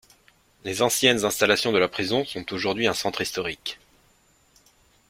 Les 0.63 0.81
anciennes 0.81 1.25
installations 1.25 1.71
de 1.71 1.77
la 1.77 1.87
prison 1.87 2.25
sont 2.25 2.51
aujourd'hui 2.53 2.87
un 2.87 2.93
centre 2.95 3.21
historique. 3.21 3.77